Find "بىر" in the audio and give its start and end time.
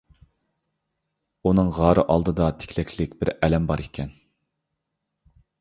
3.21-3.33